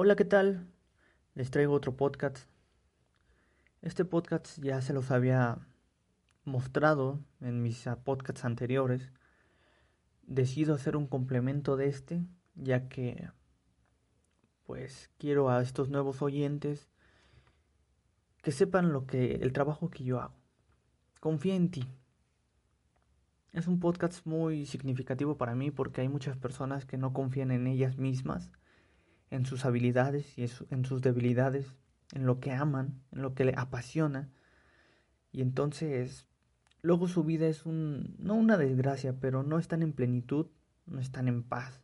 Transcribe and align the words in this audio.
Hola, 0.00 0.14
¿qué 0.14 0.24
tal? 0.24 0.64
Les 1.34 1.50
traigo 1.50 1.74
otro 1.74 1.96
podcast. 1.96 2.48
Este 3.82 4.04
podcast 4.04 4.56
ya 4.62 4.80
se 4.80 4.92
los 4.92 5.10
había 5.10 5.58
mostrado 6.44 7.18
en 7.40 7.64
mis 7.64 7.84
podcasts 8.04 8.44
anteriores. 8.44 9.10
Decido 10.22 10.76
hacer 10.76 10.96
un 10.96 11.08
complemento 11.08 11.76
de 11.76 11.88
este, 11.88 12.22
ya 12.54 12.88
que 12.88 13.28
pues 14.66 15.10
quiero 15.18 15.50
a 15.50 15.60
estos 15.62 15.90
nuevos 15.90 16.22
oyentes 16.22 16.88
que 18.42 18.52
sepan 18.52 18.92
lo 18.92 19.04
que 19.04 19.34
el 19.34 19.52
trabajo 19.52 19.90
que 19.90 20.04
yo 20.04 20.20
hago. 20.20 20.36
Confía 21.18 21.56
en 21.56 21.72
ti. 21.72 21.88
Es 23.52 23.66
un 23.66 23.80
podcast 23.80 24.24
muy 24.24 24.64
significativo 24.64 25.36
para 25.36 25.56
mí 25.56 25.72
porque 25.72 26.02
hay 26.02 26.08
muchas 26.08 26.36
personas 26.36 26.86
que 26.86 26.98
no 26.98 27.12
confían 27.12 27.50
en 27.50 27.66
ellas 27.66 27.98
mismas, 27.98 28.52
en 29.30 29.46
sus 29.46 29.64
habilidades 29.64 30.38
y 30.38 30.46
en 30.70 30.84
sus 30.84 31.02
debilidades, 31.02 31.74
en 32.12 32.26
lo 32.26 32.40
que 32.40 32.52
aman, 32.52 33.00
en 33.12 33.22
lo 33.22 33.34
que 33.34 33.44
le 33.44 33.54
apasiona. 33.56 34.30
Y 35.32 35.42
entonces, 35.42 36.26
luego 36.82 37.08
su 37.08 37.24
vida 37.24 37.46
es 37.46 37.66
no 37.66 38.34
una 38.34 38.56
desgracia, 38.56 39.14
pero 39.20 39.42
no 39.42 39.58
están 39.58 39.82
en 39.82 39.92
plenitud, 39.92 40.46
no 40.86 41.00
están 41.00 41.28
en 41.28 41.42
paz, 41.42 41.82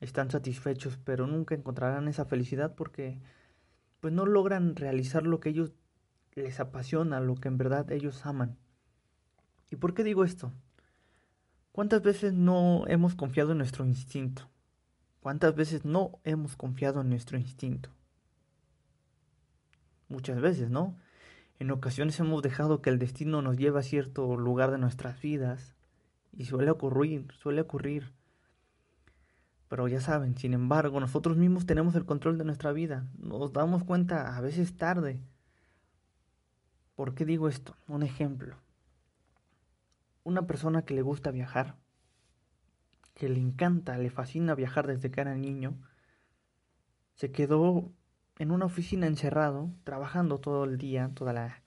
están 0.00 0.30
satisfechos, 0.30 0.98
pero 1.02 1.26
nunca 1.26 1.54
encontrarán 1.54 2.08
esa 2.08 2.24
felicidad 2.24 2.74
porque 2.74 3.20
pues 4.00 4.12
no 4.12 4.26
logran 4.26 4.76
realizar 4.76 5.22
lo 5.22 5.40
que 5.40 5.50
ellos 5.50 5.72
les 6.34 6.60
apasiona, 6.60 7.20
lo 7.20 7.36
que 7.36 7.48
en 7.48 7.58
verdad 7.58 7.90
ellos 7.92 8.26
aman. 8.26 8.58
¿Y 9.70 9.76
por 9.76 9.94
qué 9.94 10.04
digo 10.04 10.24
esto? 10.24 10.52
¿Cuántas 11.70 12.02
veces 12.02 12.34
no 12.34 12.84
hemos 12.88 13.14
confiado 13.14 13.52
en 13.52 13.58
nuestro 13.58 13.86
instinto? 13.86 14.51
¿Cuántas 15.22 15.54
veces 15.54 15.84
no 15.84 16.18
hemos 16.24 16.56
confiado 16.56 17.00
en 17.00 17.08
nuestro 17.08 17.38
instinto? 17.38 17.90
Muchas 20.08 20.40
veces, 20.40 20.68
¿no? 20.68 20.96
En 21.58 21.70
ocasiones 21.70 22.18
hemos 22.18 22.42
dejado 22.42 22.82
que 22.82 22.90
el 22.90 22.98
destino 22.98 23.40
nos 23.40 23.56
lleve 23.56 23.78
a 23.78 23.84
cierto 23.84 24.36
lugar 24.36 24.72
de 24.72 24.78
nuestras 24.78 25.22
vidas 25.22 25.74
y 26.36 26.46
suele 26.46 26.70
ocurrir, 26.70 27.32
suele 27.40 27.60
ocurrir. 27.60 28.12
Pero 29.68 29.86
ya 29.86 30.00
saben, 30.00 30.36
sin 30.36 30.54
embargo, 30.54 30.98
nosotros 30.98 31.36
mismos 31.36 31.66
tenemos 31.66 31.94
el 31.94 32.04
control 32.04 32.36
de 32.36 32.44
nuestra 32.44 32.72
vida. 32.72 33.06
Nos 33.16 33.52
damos 33.52 33.84
cuenta 33.84 34.36
a 34.36 34.40
veces 34.40 34.76
tarde. 34.76 35.20
¿Por 36.96 37.14
qué 37.14 37.24
digo 37.24 37.48
esto? 37.48 37.76
Un 37.86 38.02
ejemplo 38.02 38.56
una 40.24 40.46
persona 40.46 40.82
que 40.82 40.94
le 40.94 41.02
gusta 41.02 41.30
viajar, 41.30 41.76
que 43.14 43.28
le 43.28 43.40
encanta, 43.40 43.98
le 43.98 44.10
fascina 44.10 44.54
viajar 44.54 44.86
desde 44.86 45.10
que 45.10 45.20
era 45.20 45.34
niño, 45.34 45.74
se 47.14 47.30
quedó 47.30 47.90
en 48.38 48.50
una 48.50 48.64
oficina 48.64 49.06
encerrado, 49.06 49.70
trabajando 49.84 50.38
todo 50.38 50.64
el 50.64 50.78
día, 50.78 51.10
toda 51.14 51.32
la 51.32 51.62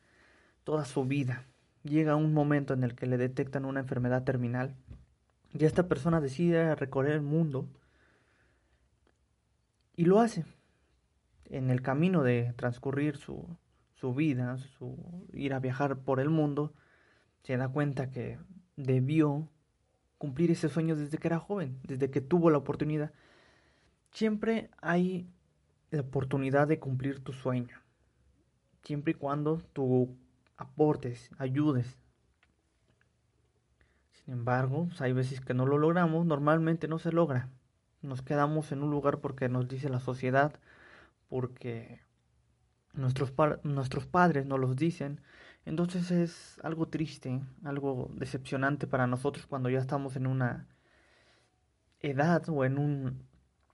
toda 0.65 0.83
su 0.83 1.05
vida. 1.05 1.45
Llega 1.83 2.17
un 2.17 2.33
momento 2.33 2.73
en 2.73 2.83
el 2.83 2.95
que 2.95 3.05
le 3.05 3.17
detectan 3.17 3.63
una 3.63 3.79
enfermedad 3.79 4.23
terminal 4.23 4.75
y 5.53 5.63
esta 5.63 5.87
persona 5.87 6.19
decide 6.19 6.75
recorrer 6.75 7.13
el 7.13 7.21
mundo 7.21 7.69
y 9.95 10.05
lo 10.05 10.19
hace. 10.19 10.43
En 11.45 11.69
el 11.69 11.81
camino 11.81 12.23
de 12.23 12.53
transcurrir 12.57 13.17
su, 13.17 13.47
su 13.93 14.13
vida, 14.13 14.57
su 14.57 14.97
ir 15.31 15.53
a 15.53 15.59
viajar 15.59 15.99
por 15.99 16.19
el 16.19 16.30
mundo, 16.30 16.73
se 17.43 17.55
da 17.55 17.69
cuenta 17.69 18.09
que 18.09 18.39
debió 18.75 19.47
cumplir 20.25 20.49
ese 20.49 20.69
sueño 20.69 20.95
desde 20.95 21.19
que 21.19 21.27
era 21.27 21.37
joven, 21.37 21.77
desde 21.83 22.09
que 22.09 22.19
tuvo 22.19 22.49
la 22.49 22.57
oportunidad. 22.57 23.11
Siempre 24.09 24.71
hay 24.81 25.29
la 25.91 26.01
oportunidad 26.01 26.67
de 26.67 26.79
cumplir 26.79 27.23
tu 27.23 27.31
sueño, 27.31 27.79
siempre 28.81 29.11
y 29.11 29.13
cuando 29.13 29.61
tú 29.71 30.17
aportes, 30.57 31.29
ayudes. 31.37 31.99
Sin 34.14 34.33
embargo, 34.33 34.87
pues, 34.87 34.99
hay 35.02 35.14
veces 35.14 35.41
que 35.41 35.53
no 35.53 35.67
lo 35.67 35.77
logramos, 35.77 36.25
normalmente 36.25 36.87
no 36.87 36.97
se 36.97 37.11
logra. 37.11 37.49
Nos 38.02 38.23
quedamos 38.23 38.71
en 38.71 38.81
un 38.81 38.89
lugar 38.89 39.19
porque 39.19 39.47
nos 39.47 39.67
dice 39.67 39.89
la 39.89 39.99
sociedad, 39.99 40.59
porque 41.30 42.02
nuestros, 42.93 43.31
nuestros 43.61 44.08
padres 44.08 44.47
nos 44.47 44.59
los 44.59 44.75
dicen, 44.75 45.21
entonces 45.65 46.11
es 46.11 46.59
algo 46.64 46.87
triste, 46.87 47.42
algo 47.64 48.09
decepcionante 48.14 48.87
para 48.87 49.08
nosotros 49.08 49.48
cuando 49.48 49.70
ya 49.70 49.80
estamos 49.80 50.15
en 50.15 50.27
una 50.27 50.67
edad 51.99 52.48
o 52.49 52.65
en 52.65 52.77
un 52.77 53.26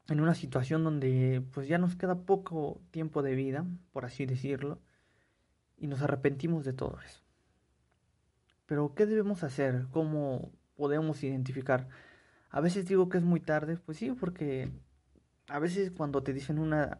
en 0.08 0.20
una 0.20 0.36
situación 0.36 0.84
donde 0.84 1.44
pues 1.54 1.68
ya 1.68 1.78
nos 1.78 1.96
queda 1.96 2.16
poco 2.16 2.82
tiempo 2.92 3.22
de 3.22 3.36
vida, 3.36 3.66
por 3.94 4.06
así 4.06 4.26
decirlo, 4.26 4.80
y 5.78 5.88
nos 5.88 6.02
arrepentimos 6.02 6.66
de 6.66 6.74
todo 6.74 7.00
eso. 7.06 7.22
Pero 8.66 8.94
¿qué 8.94 9.06
debemos 9.06 9.44
hacer? 9.44 9.88
¿Cómo 9.92 10.52
podemos 10.76 11.24
identificar? 11.24 11.88
A 12.50 12.62
veces 12.62 12.88
digo 12.88 13.10
que 13.10 13.20
es 13.20 13.24
muy 13.24 13.40
tarde, 13.40 13.78
pues 13.78 13.98
sí, 13.98 14.12
porque 14.12 14.70
a 15.48 15.60
veces 15.60 15.92
cuando 15.92 16.24
te 16.24 16.34
dicen 16.34 16.60
una 16.60 17.00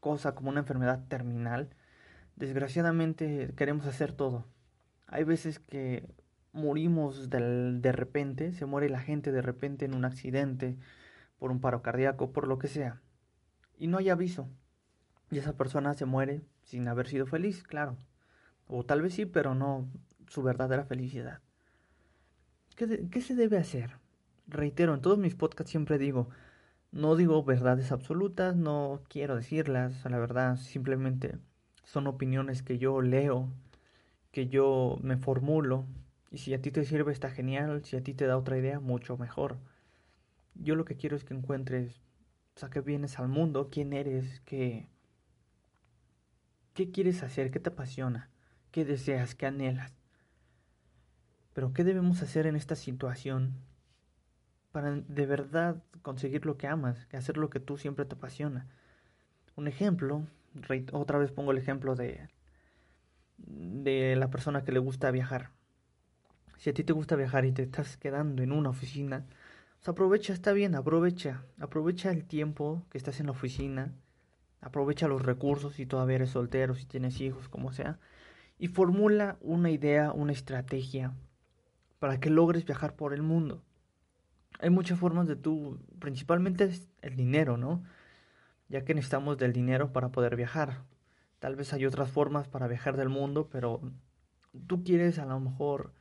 cosa 0.00 0.34
como 0.34 0.50
una 0.50 0.60
enfermedad 0.60 1.06
terminal, 1.08 1.70
desgraciadamente 2.42 3.54
queremos 3.56 3.86
hacer 3.86 4.12
todo. 4.12 4.44
Hay 5.06 5.22
veces 5.22 5.60
que 5.60 6.08
morimos 6.52 7.30
de 7.30 7.92
repente, 7.92 8.52
se 8.52 8.66
muere 8.66 8.88
la 8.88 8.98
gente 8.98 9.30
de 9.30 9.42
repente 9.42 9.84
en 9.84 9.94
un 9.94 10.04
accidente, 10.04 10.76
por 11.38 11.52
un 11.52 11.60
paro 11.60 11.82
cardíaco, 11.82 12.32
por 12.32 12.48
lo 12.48 12.58
que 12.58 12.66
sea. 12.66 13.00
Y 13.78 13.86
no 13.86 13.98
hay 13.98 14.10
aviso. 14.10 14.48
Y 15.30 15.38
esa 15.38 15.56
persona 15.56 15.94
se 15.94 16.04
muere 16.04 16.42
sin 16.64 16.88
haber 16.88 17.06
sido 17.06 17.26
feliz, 17.26 17.62
claro. 17.62 17.96
O 18.66 18.84
tal 18.84 19.02
vez 19.02 19.14
sí, 19.14 19.24
pero 19.24 19.54
no 19.54 19.88
su 20.26 20.42
verdadera 20.42 20.84
felicidad. 20.84 21.42
¿Qué, 22.74 23.08
¿Qué, 23.08 23.20
se 23.20 23.36
debe 23.36 23.58
hacer? 23.58 23.98
Reitero, 24.48 24.94
en 24.94 25.00
todos 25.00 25.18
mis 25.18 25.36
podcasts 25.36 25.70
siempre 25.70 25.96
digo, 25.96 26.28
no 26.90 27.14
digo 27.14 27.44
verdades 27.44 27.92
absolutas, 27.92 28.56
no 28.56 29.04
quiero 29.08 29.36
decirlas, 29.36 30.04
la 30.10 30.18
verdad, 30.18 30.56
simplemente 30.56 31.38
son 31.84 32.06
opiniones 32.06 32.62
que 32.62 32.78
yo 32.78 33.00
leo, 33.00 33.48
que 34.30 34.48
yo 34.48 34.98
me 35.02 35.16
formulo. 35.16 35.84
Y 36.30 36.38
si 36.38 36.54
a 36.54 36.62
ti 36.62 36.70
te 36.70 36.84
sirve 36.84 37.12
está 37.12 37.30
genial, 37.30 37.84
si 37.84 37.96
a 37.96 38.02
ti 38.02 38.14
te 38.14 38.26
da 38.26 38.38
otra 38.38 38.58
idea, 38.58 38.80
mucho 38.80 39.16
mejor. 39.16 39.58
Yo 40.54 40.74
lo 40.74 40.84
que 40.84 40.96
quiero 40.96 41.16
es 41.16 41.24
que 41.24 41.34
encuentres, 41.34 42.00
o 42.62 42.70
que 42.70 42.80
vienes 42.80 43.18
al 43.18 43.28
mundo, 43.28 43.68
quién 43.70 43.92
eres, 43.92 44.40
qué, 44.44 44.88
qué 46.74 46.90
quieres 46.90 47.22
hacer, 47.22 47.50
qué 47.50 47.60
te 47.60 47.70
apasiona, 47.70 48.30
qué 48.70 48.84
deseas, 48.84 49.34
qué 49.34 49.46
anhelas. 49.46 49.92
Pero 51.52 51.72
¿qué 51.72 51.84
debemos 51.84 52.22
hacer 52.22 52.46
en 52.46 52.56
esta 52.56 52.76
situación 52.76 53.54
para 54.70 54.92
de 54.92 55.26
verdad 55.26 55.82
conseguir 56.00 56.46
lo 56.46 56.56
que 56.56 56.66
amas, 56.66 57.06
hacer 57.12 57.36
lo 57.36 57.50
que 57.50 57.60
tú 57.60 57.76
siempre 57.76 58.06
te 58.06 58.14
apasiona? 58.14 58.66
Un 59.54 59.68
ejemplo 59.68 60.26
otra 60.92 61.18
vez 61.18 61.30
pongo 61.32 61.52
el 61.52 61.58
ejemplo 61.58 61.94
de, 61.94 62.28
de 63.38 64.16
la 64.16 64.30
persona 64.30 64.64
que 64.64 64.72
le 64.72 64.78
gusta 64.78 65.10
viajar. 65.10 65.50
Si 66.58 66.70
a 66.70 66.74
ti 66.74 66.84
te 66.84 66.92
gusta 66.92 67.16
viajar 67.16 67.44
y 67.44 67.52
te 67.52 67.62
estás 67.62 67.96
quedando 67.96 68.42
en 68.42 68.52
una 68.52 68.70
oficina, 68.70 69.26
pues 69.78 69.88
aprovecha, 69.88 70.32
está 70.32 70.52
bien, 70.52 70.74
aprovecha, 70.76 71.44
aprovecha 71.58 72.10
el 72.10 72.24
tiempo 72.24 72.86
que 72.90 72.98
estás 72.98 73.18
en 73.18 73.26
la 73.26 73.32
oficina, 73.32 73.92
aprovecha 74.60 75.08
los 75.08 75.22
recursos 75.22 75.74
si 75.74 75.86
todavía 75.86 76.16
eres 76.16 76.30
soltero, 76.30 76.74
si 76.76 76.86
tienes 76.86 77.20
hijos, 77.20 77.48
como 77.48 77.72
sea, 77.72 77.98
y 78.58 78.68
formula 78.68 79.38
una 79.40 79.70
idea, 79.70 80.12
una 80.12 80.30
estrategia 80.30 81.12
para 81.98 82.20
que 82.20 82.30
logres 82.30 82.64
viajar 82.64 82.94
por 82.94 83.12
el 83.12 83.22
mundo. 83.22 83.64
Hay 84.60 84.70
muchas 84.70 85.00
formas 85.00 85.26
de 85.26 85.34
tú, 85.34 85.80
principalmente 85.98 86.64
es 86.64 86.88
el 87.00 87.16
dinero, 87.16 87.56
¿no? 87.56 87.82
Ya 88.72 88.86
que 88.86 88.94
necesitamos 88.94 89.36
del 89.36 89.52
dinero 89.52 89.92
para 89.92 90.08
poder 90.12 90.34
viajar. 90.34 90.82
Tal 91.40 91.56
vez 91.56 91.74
hay 91.74 91.84
otras 91.84 92.10
formas 92.10 92.48
para 92.48 92.68
viajar 92.68 92.96
del 92.96 93.10
mundo, 93.10 93.50
pero 93.50 93.82
tú 94.66 94.82
quieres 94.82 95.18
a 95.18 95.26
lo 95.26 95.38
mejor, 95.40 95.92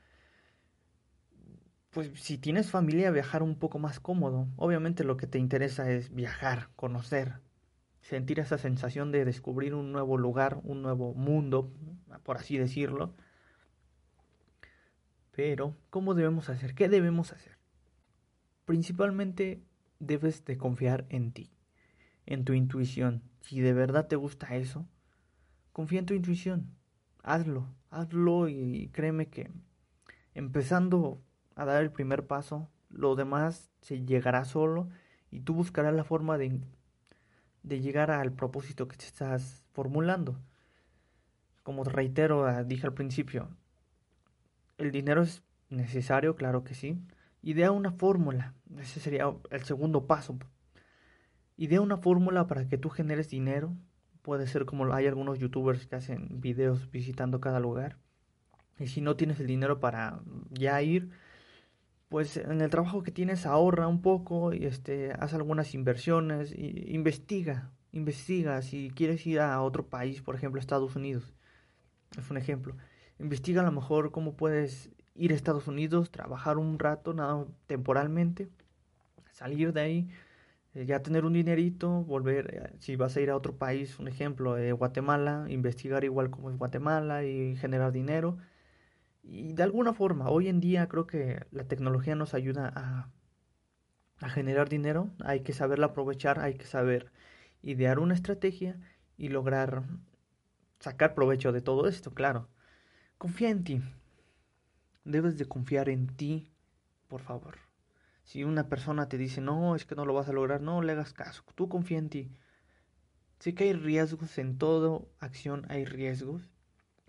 pues 1.89 2.11
si 2.15 2.37
tienes 2.37 2.71
familia, 2.71 3.11
viajar 3.11 3.43
un 3.43 3.55
poco 3.55 3.77
más 3.77 3.99
cómodo. 3.99 4.47
Obviamente 4.55 5.03
lo 5.03 5.17
que 5.17 5.27
te 5.27 5.37
interesa 5.37 5.91
es 5.91 6.15
viajar, 6.15 6.69
conocer, 6.77 7.41
sentir 7.99 8.39
esa 8.39 8.57
sensación 8.57 9.11
de 9.11 9.25
descubrir 9.25 9.73
un 9.75 9.91
nuevo 9.91 10.17
lugar, 10.17 10.61
un 10.63 10.81
nuevo 10.81 11.13
mundo, 11.13 11.73
por 12.23 12.37
así 12.37 12.57
decirlo. 12.57 13.13
Pero, 15.31 15.75
¿cómo 15.89 16.13
debemos 16.13 16.47
hacer? 16.47 16.73
¿Qué 16.73 16.87
debemos 16.87 17.33
hacer? 17.33 17.57
Principalmente 18.63 19.61
debes 19.99 20.45
de 20.45 20.57
confiar 20.57 21.05
en 21.09 21.33
ti 21.33 21.51
en 22.31 22.45
tu 22.45 22.53
intuición. 22.53 23.21
Si 23.41 23.59
de 23.59 23.73
verdad 23.73 24.07
te 24.07 24.15
gusta 24.15 24.55
eso, 24.55 24.87
confía 25.73 25.99
en 25.99 26.05
tu 26.05 26.13
intuición. 26.13 26.73
Hazlo, 27.23 27.67
hazlo 27.89 28.47
y 28.47 28.89
créeme 28.93 29.27
que 29.27 29.51
empezando 30.33 31.21
a 31.55 31.65
dar 31.65 31.81
el 31.83 31.91
primer 31.91 32.25
paso, 32.27 32.69
lo 32.89 33.15
demás 33.15 33.69
se 33.81 34.05
llegará 34.05 34.45
solo 34.45 34.87
y 35.29 35.41
tú 35.41 35.53
buscarás 35.53 35.93
la 35.93 36.05
forma 36.05 36.37
de, 36.37 36.61
de 37.63 37.81
llegar 37.81 38.11
al 38.11 38.31
propósito 38.31 38.87
que 38.87 38.95
te 38.95 39.05
estás 39.05 39.65
formulando. 39.73 40.39
Como 41.63 41.83
reitero, 41.83 42.45
ah, 42.45 42.63
dije 42.63 42.87
al 42.87 42.93
principio, 42.93 43.49
el 44.77 44.91
dinero 44.91 45.21
es 45.23 45.43
necesario, 45.69 46.35
claro 46.37 46.63
que 46.63 46.75
sí. 46.75 46.97
Idea 47.41 47.71
una 47.71 47.91
fórmula, 47.91 48.53
ese 48.79 49.01
sería 49.01 49.33
el 49.49 49.63
segundo 49.63 50.07
paso. 50.07 50.37
Idea 51.61 51.79
una 51.79 51.97
fórmula 51.97 52.47
para 52.47 52.67
que 52.67 52.79
tú 52.79 52.89
generes 52.89 53.29
dinero. 53.29 53.77
Puede 54.23 54.47
ser 54.47 54.65
como 54.65 54.91
hay 54.95 55.05
algunos 55.05 55.37
youtubers 55.37 55.85
que 55.85 55.95
hacen 55.95 56.41
videos 56.41 56.89
visitando 56.89 57.39
cada 57.39 57.59
lugar. 57.59 57.99
Y 58.79 58.87
si 58.87 58.99
no 58.99 59.15
tienes 59.15 59.39
el 59.39 59.45
dinero 59.45 59.79
para 59.79 60.21
ya 60.49 60.81
ir, 60.81 61.11
pues 62.09 62.37
en 62.37 62.61
el 62.61 62.71
trabajo 62.71 63.03
que 63.03 63.11
tienes 63.11 63.45
ahorra 63.45 63.85
un 63.87 64.01
poco 64.01 64.55
y 64.55 64.65
este, 64.65 65.11
haz 65.11 65.35
algunas 65.35 65.75
inversiones, 65.75 66.51
investiga, 66.57 67.69
investiga 67.91 68.63
si 68.63 68.89
quieres 68.89 69.27
ir 69.27 69.39
a 69.39 69.61
otro 69.61 69.85
país, 69.85 70.23
por 70.23 70.33
ejemplo 70.33 70.59
Estados 70.59 70.95
Unidos, 70.95 71.35
es 72.17 72.27
un 72.31 72.37
ejemplo, 72.37 72.75
investiga 73.19 73.61
a 73.61 73.65
lo 73.65 73.71
mejor 73.71 74.09
cómo 74.09 74.35
puedes 74.35 74.89
ir 75.13 75.31
a 75.31 75.35
Estados 75.35 75.67
Unidos, 75.67 76.09
trabajar 76.09 76.57
un 76.57 76.79
rato, 76.79 77.13
nada 77.13 77.45
temporalmente, 77.67 78.49
salir 79.31 79.73
de 79.73 79.81
ahí, 79.81 80.09
eh, 80.73 80.85
ya 80.85 81.01
tener 81.03 81.25
un 81.25 81.33
dinerito, 81.33 82.03
volver, 82.03 82.55
eh, 82.55 82.75
si 82.79 82.95
vas 82.95 83.15
a 83.17 83.21
ir 83.21 83.29
a 83.29 83.35
otro 83.35 83.57
país, 83.57 83.99
un 83.99 84.07
ejemplo, 84.07 84.57
eh, 84.57 84.71
Guatemala, 84.73 85.45
investigar 85.49 86.03
igual 86.03 86.29
cómo 86.29 86.49
es 86.51 86.57
Guatemala 86.57 87.23
y 87.25 87.55
generar 87.57 87.91
dinero 87.91 88.37
y 89.23 89.53
de 89.53 89.63
alguna 89.63 89.93
forma, 89.93 90.29
hoy 90.29 90.47
en 90.47 90.59
día 90.59 90.87
creo 90.87 91.07
que 91.07 91.45
la 91.51 91.65
tecnología 91.65 92.15
nos 92.15 92.33
ayuda 92.33 92.71
a, 92.75 93.09
a 94.19 94.29
generar 94.29 94.69
dinero, 94.69 95.11
hay 95.23 95.41
que 95.41 95.53
saberla 95.53 95.87
aprovechar, 95.87 96.39
hay 96.39 96.55
que 96.55 96.65
saber 96.65 97.11
idear 97.61 97.99
una 97.99 98.15
estrategia 98.15 98.79
y 99.17 99.29
lograr 99.29 99.83
sacar 100.79 101.13
provecho 101.13 101.51
de 101.51 101.61
todo 101.61 101.87
esto, 101.87 102.11
claro. 102.13 102.49
Confía 103.17 103.49
en 103.49 103.63
ti. 103.63 103.81
Debes 105.05 105.37
de 105.37 105.45
confiar 105.45 105.89
en 105.89 106.07
ti, 106.07 106.51
por 107.07 107.21
favor. 107.21 107.70
Si 108.23 108.43
una 108.43 108.67
persona 108.69 109.09
te 109.09 109.17
dice, 109.17 109.41
no, 109.41 109.75
es 109.75 109.85
que 109.85 109.95
no 109.95 110.05
lo 110.05 110.13
vas 110.13 110.29
a 110.29 110.33
lograr, 110.33 110.61
no 110.61 110.81
le 110.81 110.93
hagas 110.93 111.13
caso. 111.13 111.43
Tú 111.55 111.69
confía 111.69 111.97
en 111.97 112.09
ti. 112.09 112.31
Sé 113.39 113.55
que 113.55 113.65
hay 113.65 113.73
riesgos 113.73 114.37
en 114.37 114.57
toda 114.57 115.01
acción, 115.19 115.65
hay 115.69 115.85
riesgos. 115.85 116.49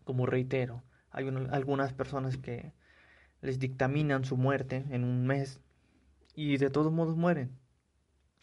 Como 0.04 0.26
reitero, 0.26 0.82
hay 1.10 1.28
algunas 1.50 1.92
personas 1.92 2.36
que 2.38 2.72
les 3.40 3.58
dictaminan 3.58 4.24
su 4.24 4.36
muerte 4.36 4.84
en 4.90 5.04
un 5.04 5.26
mes 5.26 5.60
y 6.34 6.56
de 6.56 6.70
todos 6.70 6.92
modos 6.92 7.16
mueren. 7.16 7.50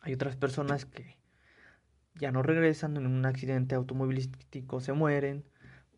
Hay 0.01 0.13
otras 0.13 0.35
personas 0.35 0.85
que 0.85 1.17
ya 2.15 2.31
no 2.31 2.43
regresan 2.43 2.97
en 2.97 3.07
un 3.07 3.25
accidente 3.25 3.75
automovilístico, 3.75 4.81
se 4.81 4.93
mueren 4.93 5.43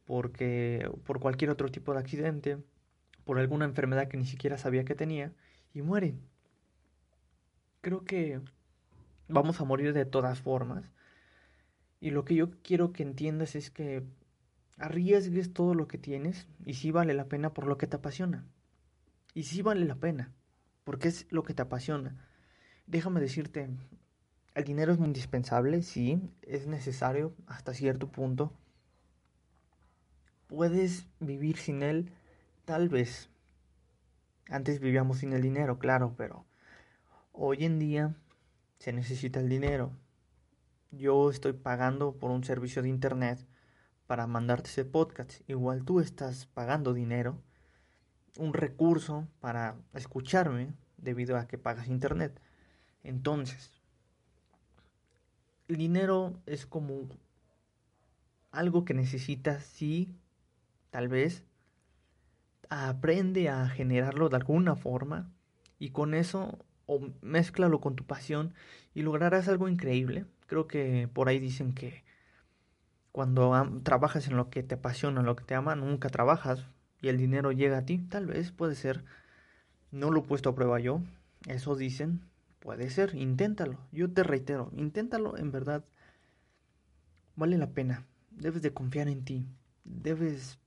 porque 0.06 0.89
por 1.06 1.19
cualquier 1.19 1.51
otro 1.51 1.69
tipo 1.69 1.94
de 1.94 2.00
accidente, 2.00 2.57
por 3.23 3.39
alguna 3.39 3.65
enfermedad 3.65 4.07
que 4.07 4.18
ni 4.18 4.25
siquiera 4.25 4.57
sabía 4.57 4.85
que 4.85 4.95
tenía 4.95 5.33
y 5.73 5.81
mueren. 5.81 6.21
Creo 7.81 8.04
que 8.06 8.39
vamos 9.28 9.60
a 9.60 9.66
morir 9.66 9.94
de 9.94 10.06
todas 10.06 10.39
formas. 10.39 10.83
Y 12.00 12.12
lo 12.12 12.25
que 12.25 12.36
yo 12.36 12.51
quiero 12.62 12.94
que 12.94 13.01
entiendas 13.01 13.56
es 13.56 13.72
que 13.72 14.04
arriesgues 14.78 15.54
todo 15.54 15.74
lo 15.74 15.88
que 15.88 15.98
tienes 15.98 16.48
y 16.66 16.75
si 16.75 16.92
vale 16.92 17.13
la 17.13 17.25
pena 17.25 17.54
por 17.54 17.66
lo 17.66 17.78
que 17.78 17.88
te 17.88 17.95
apasiona. 17.95 18.45
Y 19.33 19.44
si 19.44 19.62
vale 19.62 19.86
la 19.86 19.95
pena, 19.95 20.31
porque 20.83 21.07
es 21.07 21.25
lo 21.31 21.44
que 21.44 21.54
te 21.54 21.62
apasiona. 21.63 22.28
Déjame 22.86 23.19
decirte, 23.19 23.69
el 24.54 24.63
dinero 24.63 24.92
es 24.92 25.00
muy 25.00 25.07
indispensable, 25.07 25.81
sí, 25.81 26.22
es 26.42 26.68
necesario 26.68 27.33
hasta 27.48 27.74
cierto 27.74 28.12
punto. 28.12 28.54
Puedes 30.48 31.07
vivir 31.19 31.57
sin 31.57 31.81
él, 31.81 32.12
tal 32.66 32.89
vez. 32.89 33.30
Antes 34.50 34.80
vivíamos 34.80 35.19
sin 35.19 35.33
el 35.33 35.42
dinero, 35.42 35.80
claro, 35.80 36.13
pero 36.18 36.45
hoy 37.33 37.66
en 37.66 37.80
día 37.80 38.16
se 38.80 38.94
necesita 38.94 39.39
el 39.39 39.50
dinero. 39.50 39.92
Yo 40.92 41.30
estoy 41.30 41.54
pagando 41.54 42.13
por 42.13 42.31
un 42.31 42.44
servicio 42.44 42.81
de 42.81 42.89
internet 42.89 43.45
para 44.07 44.28
mandarte 44.28 44.69
ese 44.69 44.86
podcast. 44.86 45.42
Igual 45.48 45.86
tú 45.86 46.00
estás 46.00 46.45
pagando 46.48 46.94
dinero, 46.94 47.42
un 48.38 48.54
recurso 48.54 49.28
para 49.39 49.75
escucharme 49.94 50.74
debido 50.98 51.38
a 51.38 51.48
que 51.48 51.57
pagas 51.57 51.88
internet. 51.88 52.39
Entonces, 53.04 53.72
el 55.68 55.78
dinero 55.78 56.42
es 56.45 56.66
como 56.66 57.07
algo 58.51 58.83
que 58.83 58.94
necesitas, 58.94 59.63
sí, 59.63 60.13
tal 60.89 61.07
vez. 61.07 61.44
Aprende 62.69 63.50
a 63.50 63.68
generarlo 63.68 64.30
de 64.30 64.38
alguna 64.38 64.75
forma 64.75 65.31
y 65.80 65.89
con 65.89 66.13
eso 66.13 66.66
o 66.91 66.99
mézclalo 67.21 67.79
con 67.79 67.95
tu 67.95 68.03
pasión 68.03 68.53
y 68.93 69.01
lograrás 69.03 69.47
algo 69.47 69.69
increíble. 69.69 70.25
Creo 70.47 70.67
que 70.67 71.07
por 71.13 71.29
ahí 71.29 71.39
dicen 71.39 71.73
que 71.73 72.03
cuando 73.13 73.53
trabajas 73.83 74.27
en 74.27 74.35
lo 74.35 74.49
que 74.49 74.61
te 74.61 74.75
apasiona, 74.75 75.21
en 75.21 75.25
lo 75.25 75.38
que 75.38 75.45
te 75.45 75.55
ama, 75.55 75.75
nunca 75.75 76.09
trabajas 76.09 76.67
y 77.01 77.07
el 77.07 77.17
dinero 77.17 77.53
llega 77.53 77.79
a 77.79 77.85
ti. 77.85 77.97
Tal 77.97 78.25
vez, 78.25 78.51
puede 78.51 78.75
ser. 78.75 79.05
No 79.91 80.11
lo 80.11 80.19
he 80.19 80.23
puesto 80.23 80.49
a 80.49 80.55
prueba 80.55 80.79
yo. 80.79 81.01
Eso 81.47 81.75
dicen. 81.75 82.21
Puede 82.59 82.89
ser. 82.89 83.15
Inténtalo. 83.15 83.77
Yo 83.94 84.11
te 84.11 84.23
reitero. 84.23 84.69
Inténtalo 84.75 85.37
en 85.37 85.51
verdad. 85.51 85.85
Vale 87.37 87.57
la 87.57 87.71
pena. 87.71 88.05
Debes 88.31 88.61
de 88.61 88.73
confiar 88.73 89.07
en 89.07 89.23
ti. 89.23 89.45
Debes... 89.85 90.59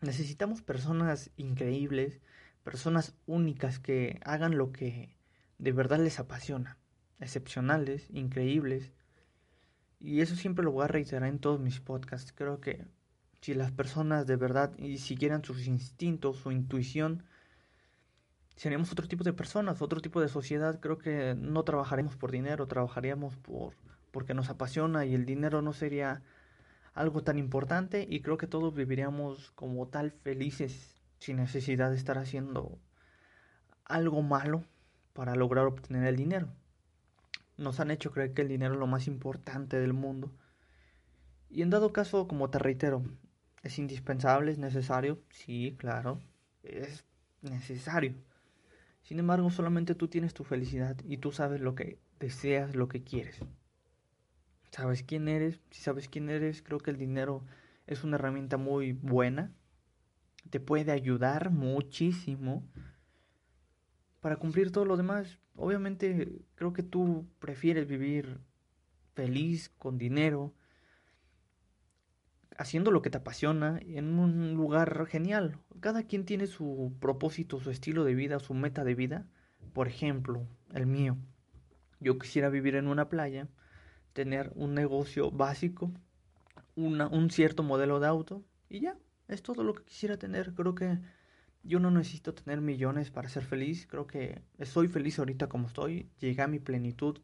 Necesitamos 0.00 0.62
personas 0.62 1.30
increíbles. 1.36 2.20
Personas 2.62 3.14
únicas 3.26 3.78
que 3.78 4.20
hagan 4.24 4.56
lo 4.56 4.72
que 4.72 5.14
de 5.58 5.72
verdad 5.72 5.98
les 5.98 6.20
apasiona. 6.20 6.78
Excepcionales, 7.20 8.08
increíbles 8.10 8.92
y 10.04 10.20
eso 10.20 10.36
siempre 10.36 10.62
lo 10.62 10.70
voy 10.70 10.84
a 10.84 10.88
reiterar 10.88 11.30
en 11.30 11.38
todos 11.38 11.58
mis 11.60 11.80
podcasts. 11.80 12.34
Creo 12.36 12.60
que 12.60 12.86
si 13.40 13.54
las 13.54 13.72
personas 13.72 14.26
de 14.26 14.36
verdad 14.36 14.76
y 14.76 14.98
siguieran 14.98 15.42
sus 15.42 15.66
instintos, 15.66 16.36
su 16.36 16.52
intuición, 16.52 17.24
seríamos 18.54 18.92
otro 18.92 19.08
tipo 19.08 19.24
de 19.24 19.32
personas, 19.32 19.80
otro 19.80 20.02
tipo 20.02 20.20
de 20.20 20.28
sociedad. 20.28 20.78
Creo 20.78 20.98
que 20.98 21.34
no 21.34 21.64
trabajaremos 21.64 22.16
por 22.16 22.32
dinero, 22.32 22.66
trabajaríamos 22.66 23.36
por 23.38 23.74
porque 24.10 24.34
nos 24.34 24.50
apasiona 24.50 25.06
y 25.06 25.14
el 25.14 25.24
dinero 25.24 25.62
no 25.62 25.72
sería 25.72 26.22
algo 26.92 27.24
tan 27.24 27.38
importante 27.38 28.06
y 28.08 28.20
creo 28.20 28.36
que 28.36 28.46
todos 28.46 28.74
viviríamos 28.74 29.52
como 29.52 29.88
tal 29.88 30.12
felices 30.12 31.02
sin 31.18 31.38
necesidad 31.38 31.90
de 31.90 31.96
estar 31.96 32.18
haciendo 32.18 32.78
algo 33.86 34.22
malo 34.22 34.64
para 35.14 35.34
lograr 35.34 35.64
obtener 35.64 36.04
el 36.06 36.16
dinero 36.16 36.48
nos 37.56 37.80
han 37.80 37.90
hecho 37.90 38.10
creer 38.10 38.34
que 38.34 38.42
el 38.42 38.48
dinero 38.48 38.74
es 38.74 38.80
lo 38.80 38.86
más 38.86 39.06
importante 39.06 39.78
del 39.78 39.92
mundo. 39.92 40.32
Y 41.50 41.62
en 41.62 41.70
dado 41.70 41.92
caso, 41.92 42.26
como 42.26 42.50
te 42.50 42.58
reitero, 42.58 43.04
es 43.62 43.78
indispensable, 43.78 44.50
es 44.50 44.58
necesario, 44.58 45.20
sí, 45.30 45.76
claro, 45.78 46.20
es 46.62 47.04
necesario. 47.42 48.14
Sin 49.02 49.18
embargo, 49.18 49.50
solamente 49.50 49.94
tú 49.94 50.08
tienes 50.08 50.34
tu 50.34 50.44
felicidad 50.44 50.96
y 51.04 51.18
tú 51.18 51.30
sabes 51.30 51.60
lo 51.60 51.74
que 51.74 51.98
deseas, 52.18 52.74
lo 52.74 52.88
que 52.88 53.02
quieres. 53.02 53.38
Sabes 54.70 55.04
quién 55.04 55.28
eres, 55.28 55.60
si 55.70 55.80
sabes 55.80 56.08
quién 56.08 56.30
eres, 56.30 56.62
creo 56.62 56.78
que 56.78 56.90
el 56.90 56.96
dinero 56.96 57.44
es 57.86 58.02
una 58.02 58.16
herramienta 58.16 58.56
muy 58.56 58.92
buena. 58.92 59.52
Te 60.50 60.58
puede 60.58 60.90
ayudar 60.90 61.50
muchísimo 61.50 62.66
para 64.24 64.36
cumplir 64.36 64.72
todo 64.72 64.86
lo 64.86 64.96
demás. 64.96 65.38
Obviamente 65.54 66.46
creo 66.54 66.72
que 66.72 66.82
tú 66.82 67.26
prefieres 67.40 67.86
vivir 67.86 68.40
feliz, 69.12 69.68
con 69.76 69.98
dinero, 69.98 70.54
haciendo 72.56 72.90
lo 72.90 73.02
que 73.02 73.10
te 73.10 73.18
apasiona, 73.18 73.78
en 73.82 74.18
un 74.18 74.54
lugar 74.54 75.04
genial. 75.08 75.58
Cada 75.80 76.04
quien 76.04 76.24
tiene 76.24 76.46
su 76.46 76.94
propósito, 77.00 77.60
su 77.60 77.70
estilo 77.70 78.02
de 78.02 78.14
vida, 78.14 78.38
su 78.38 78.54
meta 78.54 78.82
de 78.82 78.94
vida. 78.94 79.26
Por 79.74 79.88
ejemplo, 79.88 80.48
el 80.72 80.86
mío. 80.86 81.18
Yo 82.00 82.18
quisiera 82.18 82.48
vivir 82.48 82.76
en 82.76 82.88
una 82.88 83.10
playa, 83.10 83.46
tener 84.14 84.52
un 84.54 84.72
negocio 84.72 85.32
básico, 85.32 85.92
una, 86.76 87.08
un 87.08 87.28
cierto 87.28 87.62
modelo 87.62 88.00
de 88.00 88.06
auto 88.06 88.42
y 88.70 88.80
ya, 88.80 88.96
es 89.28 89.42
todo 89.42 89.64
lo 89.64 89.74
que 89.74 89.84
quisiera 89.84 90.16
tener. 90.16 90.54
Creo 90.54 90.74
que 90.74 90.98
yo 91.64 91.80
no 91.80 91.90
necesito 91.90 92.34
tener 92.34 92.60
millones 92.60 93.10
para 93.10 93.28
ser 93.28 93.44
feliz. 93.44 93.86
Creo 93.86 94.06
que 94.06 94.42
soy 94.64 94.88
feliz 94.88 95.18
ahorita 95.18 95.48
como 95.48 95.66
estoy. 95.68 96.10
Llegué 96.20 96.42
a 96.42 96.48
mi 96.48 96.58
plenitud 96.58 97.20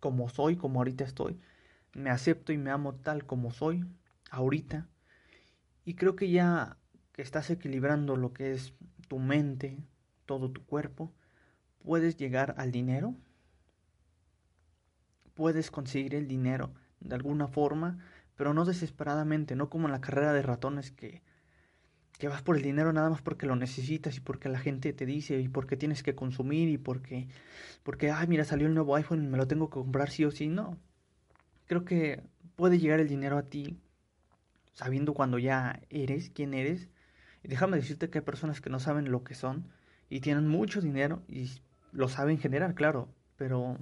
como 0.00 0.28
soy, 0.28 0.56
como 0.56 0.80
ahorita 0.80 1.04
estoy. 1.04 1.40
Me 1.94 2.10
acepto 2.10 2.52
y 2.52 2.58
me 2.58 2.70
amo 2.70 2.94
tal 2.96 3.24
como 3.26 3.52
soy 3.52 3.84
ahorita. 4.30 4.88
Y 5.84 5.94
creo 5.94 6.16
que 6.16 6.30
ya 6.30 6.78
que 7.12 7.22
estás 7.22 7.48
equilibrando 7.50 8.16
lo 8.16 8.32
que 8.32 8.52
es 8.52 8.74
tu 9.08 9.18
mente, 9.18 9.78
todo 10.26 10.50
tu 10.50 10.64
cuerpo, 10.66 11.12
puedes 11.78 12.16
llegar 12.16 12.54
al 12.58 12.72
dinero. 12.72 13.14
puedes 15.34 15.70
conseguir 15.70 16.14
el 16.14 16.28
dinero 16.28 16.72
de 17.00 17.14
alguna 17.16 17.48
forma, 17.48 17.98
pero 18.36 18.54
no 18.54 18.64
desesperadamente, 18.64 19.56
no 19.56 19.68
como 19.68 19.86
en 19.88 19.92
la 19.92 20.00
carrera 20.00 20.32
de 20.32 20.42
ratones 20.42 20.90
que, 20.92 21.22
que 22.18 22.28
vas 22.28 22.42
por 22.42 22.56
el 22.56 22.62
dinero 22.62 22.92
nada 22.92 23.10
más 23.10 23.22
porque 23.22 23.46
lo 23.46 23.56
necesitas 23.56 24.16
y 24.16 24.20
porque 24.20 24.48
la 24.48 24.58
gente 24.58 24.92
te 24.92 25.06
dice 25.06 25.40
y 25.40 25.48
porque 25.48 25.76
tienes 25.76 26.02
que 26.02 26.14
consumir 26.14 26.68
y 26.68 26.78
porque, 26.78 27.26
porque, 27.82 28.10
ay, 28.10 28.26
mira, 28.28 28.44
salió 28.44 28.66
el 28.66 28.74
nuevo 28.74 28.94
iPhone 28.96 29.24
y 29.24 29.26
me 29.26 29.36
lo 29.36 29.48
tengo 29.48 29.68
que 29.68 29.74
comprar 29.74 30.10
sí 30.10 30.24
o 30.24 30.30
sí. 30.30 30.48
No, 30.48 30.78
creo 31.66 31.84
que 31.84 32.22
puede 32.56 32.78
llegar 32.78 33.00
el 33.00 33.08
dinero 33.08 33.36
a 33.36 33.42
ti 33.42 33.78
sabiendo 34.74 35.14
cuando 35.14 35.38
ya 35.38 35.80
eres, 35.90 36.30
quién 36.30 36.54
eres. 36.54 36.88
Y 37.42 37.48
déjame 37.48 37.76
decirte 37.76 38.10
que 38.10 38.18
hay 38.18 38.24
personas 38.24 38.60
que 38.60 38.70
no 38.70 38.80
saben 38.80 39.10
lo 39.10 39.24
que 39.24 39.34
son 39.34 39.66
y 40.08 40.20
tienen 40.20 40.48
mucho 40.48 40.80
dinero 40.80 41.22
y 41.28 41.50
lo 41.92 42.08
saben 42.08 42.38
generar, 42.38 42.74
claro, 42.74 43.08
pero 43.36 43.78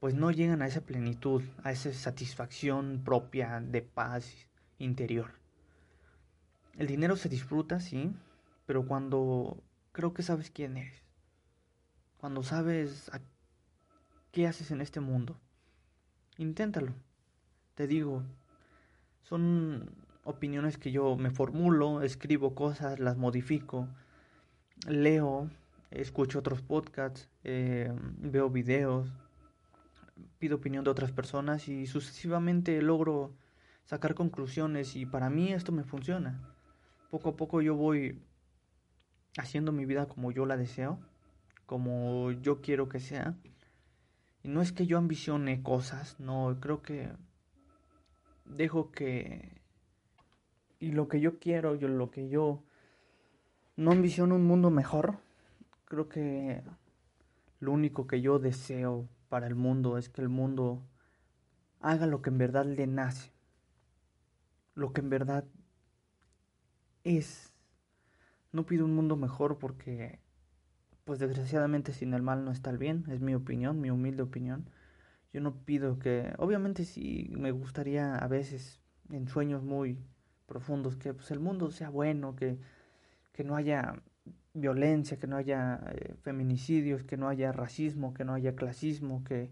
pues 0.00 0.14
no 0.14 0.30
llegan 0.30 0.62
a 0.62 0.66
esa 0.66 0.80
plenitud, 0.80 1.42
a 1.62 1.72
esa 1.72 1.92
satisfacción 1.92 3.02
propia 3.04 3.60
de 3.60 3.82
paz 3.82 4.48
interior. 4.78 5.39
El 6.80 6.86
dinero 6.86 7.14
se 7.14 7.28
disfruta, 7.28 7.78
sí, 7.78 8.10
pero 8.64 8.86
cuando 8.86 9.62
creo 9.92 10.14
que 10.14 10.22
sabes 10.22 10.50
quién 10.50 10.78
eres, 10.78 11.02
cuando 12.16 12.42
sabes 12.42 13.10
qué 14.32 14.46
haces 14.46 14.70
en 14.70 14.80
este 14.80 15.00
mundo, 15.00 15.38
inténtalo. 16.38 16.94
Te 17.74 17.86
digo, 17.86 18.22
son 19.24 19.90
opiniones 20.24 20.78
que 20.78 20.90
yo 20.90 21.16
me 21.16 21.30
formulo, 21.30 22.00
escribo 22.00 22.54
cosas, 22.54 22.98
las 22.98 23.18
modifico, 23.18 23.86
leo, 24.88 25.50
escucho 25.90 26.38
otros 26.38 26.62
podcasts, 26.62 27.28
eh, 27.44 27.92
veo 28.20 28.48
videos, 28.48 29.12
pido 30.38 30.56
opinión 30.56 30.84
de 30.84 30.90
otras 30.92 31.12
personas 31.12 31.68
y 31.68 31.86
sucesivamente 31.86 32.80
logro 32.80 33.34
sacar 33.84 34.14
conclusiones 34.14 34.96
y 34.96 35.04
para 35.04 35.28
mí 35.28 35.52
esto 35.52 35.72
me 35.72 35.84
funciona. 35.84 36.40
Poco 37.10 37.30
a 37.30 37.36
poco 37.36 37.60
yo 37.60 37.74
voy 37.74 38.22
haciendo 39.36 39.72
mi 39.72 39.84
vida 39.84 40.06
como 40.06 40.32
yo 40.32 40.46
la 40.46 40.56
deseo, 40.56 41.00
como 41.66 42.30
yo 42.32 42.60
quiero 42.60 42.88
que 42.88 43.00
sea. 43.00 43.36
Y 44.42 44.48
no 44.48 44.62
es 44.62 44.72
que 44.72 44.86
yo 44.86 44.96
ambicione 44.96 45.62
cosas, 45.62 46.18
no, 46.18 46.56
creo 46.60 46.82
que 46.82 47.10
dejo 48.44 48.90
que... 48.90 49.60
Y 50.78 50.92
lo 50.92 51.08
que 51.08 51.20
yo 51.20 51.38
quiero, 51.38 51.74
yo 51.74 51.88
lo 51.88 52.10
que 52.10 52.28
yo... 52.28 52.62
No 53.76 53.92
ambiciono 53.92 54.34
un 54.36 54.44
mundo 54.44 54.70
mejor. 54.70 55.18
Creo 55.84 56.08
que 56.08 56.62
lo 57.58 57.72
único 57.72 58.06
que 58.06 58.20
yo 58.20 58.38
deseo 58.38 59.08
para 59.28 59.46
el 59.46 59.54
mundo 59.54 59.98
es 59.98 60.08
que 60.08 60.22
el 60.22 60.28
mundo 60.28 60.82
haga 61.80 62.06
lo 62.06 62.22
que 62.22 62.30
en 62.30 62.38
verdad 62.38 62.64
le 62.66 62.86
nace, 62.86 63.32
lo 64.74 64.92
que 64.92 65.00
en 65.00 65.10
verdad 65.10 65.44
es. 67.04 67.52
No 68.52 68.66
pido 68.66 68.84
un 68.84 68.94
mundo 68.94 69.16
mejor 69.16 69.58
porque, 69.58 70.18
pues 71.04 71.18
desgraciadamente 71.18 71.92
sin 71.92 72.14
el 72.14 72.22
mal 72.22 72.44
no 72.44 72.50
está 72.50 72.70
el 72.70 72.78
bien, 72.78 73.04
es 73.10 73.20
mi 73.20 73.34
opinión, 73.34 73.80
mi 73.80 73.90
humilde 73.90 74.22
opinión. 74.22 74.68
Yo 75.32 75.40
no 75.40 75.54
pido 75.54 75.98
que, 75.98 76.32
obviamente 76.38 76.84
sí 76.84 77.30
me 77.30 77.52
gustaría 77.52 78.16
a 78.16 78.26
veces 78.26 78.80
en 79.10 79.28
sueños 79.28 79.62
muy 79.62 79.98
profundos 80.46 80.96
que 80.96 81.14
pues, 81.14 81.30
el 81.30 81.38
mundo 81.38 81.70
sea 81.70 81.90
bueno, 81.90 82.34
que, 82.34 82.58
que 83.32 83.44
no 83.44 83.54
haya 83.54 84.02
violencia, 84.52 85.18
que 85.18 85.28
no 85.28 85.36
haya 85.36 85.80
eh, 85.92 86.14
feminicidios, 86.22 87.04
que 87.04 87.16
no 87.16 87.28
haya 87.28 87.52
racismo, 87.52 88.12
que 88.14 88.24
no 88.24 88.34
haya 88.34 88.56
clasismo, 88.56 89.22
que, 89.24 89.50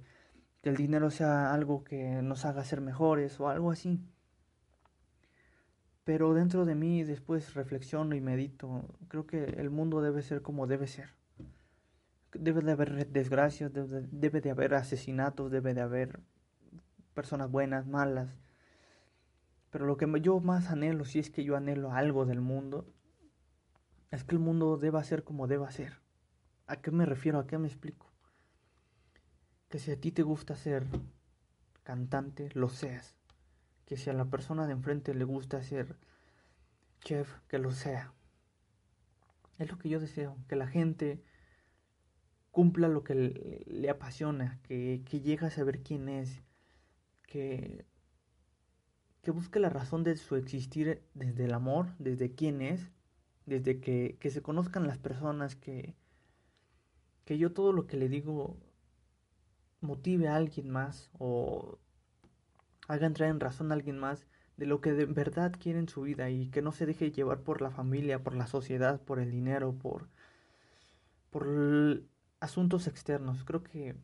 que 0.60 0.70
el 0.70 0.76
dinero 0.76 1.10
sea 1.10 1.54
algo 1.54 1.84
que 1.84 2.22
nos 2.22 2.44
haga 2.44 2.64
ser 2.64 2.80
mejores 2.80 3.38
o 3.40 3.48
algo 3.48 3.70
así. 3.70 4.00
Pero 6.08 6.32
dentro 6.32 6.64
de 6.64 6.74
mí 6.74 7.04
después 7.04 7.52
reflexiono 7.52 8.14
y 8.14 8.22
medito. 8.22 8.82
Creo 9.08 9.26
que 9.26 9.44
el 9.44 9.68
mundo 9.68 10.00
debe 10.00 10.22
ser 10.22 10.40
como 10.40 10.66
debe 10.66 10.86
ser. 10.86 11.10
Debe 12.32 12.62
de 12.62 12.72
haber 12.72 13.08
desgracias, 13.08 13.70
debe 13.74 14.40
de, 14.40 14.50
haber 14.50 14.72
asesinatos, 14.72 15.50
debe 15.50 15.74
de 15.74 15.82
haber 15.82 16.20
personas 17.12 17.50
buenas, 17.50 17.86
malas. 17.86 18.30
Pero 19.68 19.84
lo 19.84 19.98
que 19.98 20.10
yo 20.22 20.40
más 20.40 20.70
anhelo, 20.70 21.04
si 21.04 21.18
es 21.18 21.28
que 21.28 21.44
yo 21.44 21.56
anhelo 21.56 21.92
algo 21.92 22.24
del 22.24 22.40
mundo, 22.40 22.90
es 24.10 24.24
que 24.24 24.34
el 24.34 24.40
mundo 24.40 24.78
deba 24.78 25.04
ser 25.04 25.24
como 25.24 25.46
deba 25.46 25.70
ser. 25.70 26.00
¿A 26.66 26.76
qué 26.76 26.90
me 26.90 27.04
refiero? 27.04 27.38
¿A 27.38 27.46
qué 27.46 27.58
me 27.58 27.68
explico? 27.68 28.10
Que 29.68 29.78
si 29.78 29.90
a 29.90 30.00
ti 30.00 30.10
te 30.10 30.22
gusta 30.22 30.56
ser 30.56 30.86
cantante, 31.82 32.48
lo 32.54 32.70
seas. 32.70 33.17
Que 33.88 33.96
si 33.96 34.10
a 34.10 34.12
la 34.12 34.26
persona 34.26 34.66
de 34.66 34.74
enfrente 34.74 35.14
le 35.14 35.24
gusta 35.24 35.62
ser 35.62 35.96
chef, 37.00 37.40
que 37.48 37.58
lo 37.58 37.72
sea. 37.72 38.12
Es 39.58 39.70
lo 39.70 39.78
que 39.78 39.88
yo 39.88 39.98
deseo, 39.98 40.36
que 40.46 40.56
la 40.56 40.66
gente 40.66 41.22
cumpla 42.50 42.88
lo 42.88 43.02
que 43.02 43.14
le, 43.66 43.88
apasiona, 43.88 44.60
que, 44.64 45.02
que 45.08 45.20
llegue 45.20 45.46
a 45.46 45.50
saber 45.50 45.82
quién 45.82 46.10
es, 46.10 46.42
que, 47.22 47.86
que 49.22 49.30
busque 49.30 49.58
la 49.58 49.70
razón 49.70 50.04
de 50.04 50.16
su 50.16 50.36
existir 50.36 51.02
desde 51.14 51.46
el 51.46 51.54
amor, 51.54 51.94
desde 51.98 52.34
quién 52.34 52.60
es, 52.60 52.90
desde 53.46 53.80
que, 53.80 54.18
que 54.20 54.30
se 54.30 54.42
conozcan 54.42 54.86
las 54.86 54.98
personas, 54.98 55.56
que, 55.56 55.94
que 57.24 57.38
yo 57.38 57.52
todo 57.52 57.72
lo 57.72 57.86
que 57.86 57.96
le 57.96 58.10
digo 58.10 58.58
motive 59.80 60.28
a 60.28 60.36
alguien 60.36 60.68
más 60.68 61.10
haga 62.88 63.06
entrar 63.06 63.30
en 63.30 63.38
razón 63.38 63.70
a 63.70 63.74
alguien 63.74 63.98
más 63.98 64.26
de 64.56 64.66
lo 64.66 64.80
que 64.80 64.92
de 64.92 65.04
verdad 65.06 65.52
quiere 65.58 65.78
en 65.78 65.88
su 65.88 66.02
vida 66.02 66.30
y 66.30 66.48
que 66.48 66.62
no 66.62 66.72
se 66.72 66.86
deje 66.86 67.12
llevar 67.12 67.42
por 67.42 67.62
la 67.62 67.70
familia, 67.70 68.24
por 68.24 68.34
la 68.34 68.48
sociedad, 68.48 69.00
por 69.00 69.20
el 69.20 69.30
dinero, 69.30 69.72
por, 69.74 70.08
por 71.30 72.02
asuntos 72.40 72.88
externos. 72.88 73.44
Creo 73.44 73.62
que, 73.62 73.94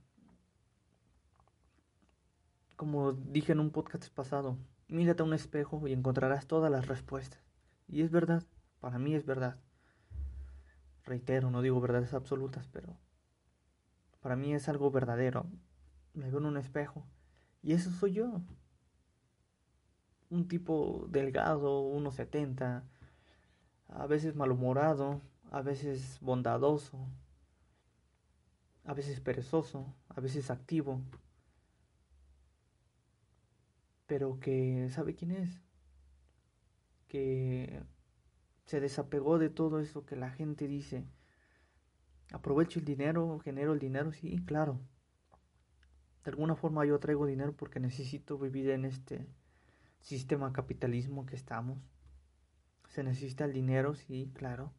como 2.76 3.12
dije 3.12 3.52
en 3.52 3.60
un 3.60 3.70
podcast 3.70 4.08
pasado, 4.10 4.56
mírate 4.86 5.22
a 5.22 5.26
un 5.26 5.34
espejo 5.34 5.88
y 5.88 5.92
encontrarás 5.92 6.46
todas 6.46 6.70
las 6.70 6.86
respuestas. 6.86 7.40
Y 7.88 8.02
es 8.02 8.12
verdad. 8.12 8.44
Para 8.80 8.98
mí 8.98 9.14
es 9.14 9.26
verdad. 9.26 9.56
Reitero, 11.04 11.50
no 11.50 11.62
digo 11.62 11.80
verdades 11.80 12.14
absolutas, 12.14 12.68
pero 12.68 12.96
para 14.20 14.36
mí 14.36 14.54
es 14.54 14.68
algo 14.68 14.90
verdadero. 14.90 15.46
Me 16.12 16.30
veo 16.30 16.38
en 16.38 16.46
un 16.46 16.56
espejo 16.58 17.04
y 17.62 17.72
eso 17.72 17.90
soy 17.90 18.12
yo. 18.12 18.40
Un 20.30 20.48
tipo 20.48 21.06
delgado, 21.08 21.84
1,70, 21.84 22.82
a 23.88 24.06
veces 24.06 24.34
malhumorado, 24.34 25.20
a 25.50 25.62
veces 25.62 26.18
bondadoso, 26.20 26.98
a 28.84 28.94
veces 28.94 29.20
perezoso, 29.20 29.94
a 30.08 30.20
veces 30.20 30.50
activo, 30.50 31.00
pero 34.06 34.38
que 34.40 34.88
sabe 34.90 35.14
quién 35.14 35.30
es, 35.30 35.62
que 37.08 37.82
se 38.64 38.80
desapegó 38.80 39.38
de 39.38 39.50
todo 39.50 39.80
eso 39.80 40.04
que 40.04 40.16
la 40.16 40.30
gente 40.30 40.68
dice. 40.68 41.04
Aprovecho 42.32 42.78
el 42.78 42.84
dinero, 42.84 43.38
genero 43.40 43.72
el 43.72 43.78
dinero, 43.78 44.12
sí, 44.12 44.42
claro. 44.44 44.80
De 46.24 46.30
alguna 46.30 46.56
forma 46.56 46.84
yo 46.84 46.98
traigo 46.98 47.26
dinero 47.26 47.52
porque 47.52 47.80
necesito 47.80 48.38
vivir 48.38 48.70
en 48.70 48.84
este 48.86 49.26
sistema 50.04 50.52
capitalismo 50.52 51.26
que 51.26 51.34
estamos. 51.34 51.78
Se 52.88 53.02
necesita 53.02 53.46
el 53.46 53.52
dinero, 53.52 53.94
sí, 53.94 54.30
claro. 54.34 54.72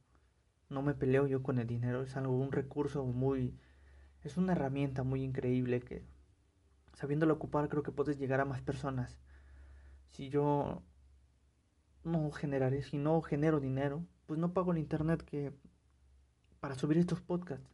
No 0.69 0.81
me 0.81 0.93
peleo 0.93 1.27
yo 1.27 1.43
con 1.43 1.59
el 1.59 1.67
dinero, 1.67 2.03
es 2.03 2.15
algo, 2.15 2.37
un 2.37 2.51
recurso 2.51 3.05
muy... 3.05 3.57
Es 4.23 4.37
una 4.37 4.53
herramienta 4.53 5.03
muy 5.03 5.23
increíble 5.23 5.81
que 5.81 6.03
sabiéndolo 6.93 7.33
ocupar 7.33 7.69
creo 7.69 7.83
que 7.83 7.91
puedes 7.91 8.17
llegar 8.17 8.39
a 8.39 8.45
más 8.45 8.61
personas. 8.61 9.19
Si 10.09 10.29
yo 10.29 10.81
no 12.03 12.31
generaré, 12.31 12.83
si 12.83 12.97
no 12.97 13.21
genero 13.21 13.59
dinero, 13.59 14.05
pues 14.27 14.39
no 14.39 14.53
pago 14.53 14.71
el 14.71 14.77
internet 14.77 15.23
que 15.23 15.53
para 16.59 16.75
subir 16.75 16.97
estos 16.97 17.21
podcasts. 17.21 17.69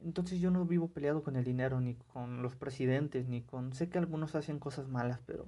Entonces 0.00 0.40
yo 0.40 0.50
no 0.50 0.64
vivo 0.64 0.88
peleado 0.88 1.22
con 1.22 1.36
el 1.36 1.44
dinero, 1.44 1.80
ni 1.80 1.94
con 1.94 2.42
los 2.42 2.56
presidentes, 2.56 3.28
ni 3.28 3.42
con... 3.42 3.72
Sé 3.72 3.88
que 3.88 3.98
algunos 3.98 4.34
hacen 4.34 4.58
cosas 4.58 4.88
malas, 4.88 5.20
pero... 5.26 5.46